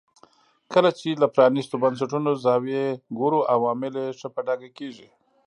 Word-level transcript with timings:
کله 0.73 0.89
چې 0.99 1.19
له 1.21 1.27
پرانیستو 1.35 1.75
بنسټونو 1.83 2.31
زاویې 2.43 2.85
ګورو 3.19 3.39
عوامل 3.55 3.93
یې 4.03 4.07
ښه 4.19 4.27
په 4.35 4.41
ډاګه 4.47 4.69
کېږي. 4.77 5.07